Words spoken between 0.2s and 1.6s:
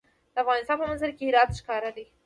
د افغانستان په منظره کې هرات